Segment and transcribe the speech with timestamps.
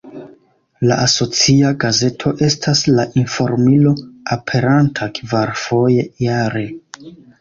[0.91, 3.93] La asocia gazeto estas ""La informilo"",
[4.37, 6.65] aperanta kvarfoje jare.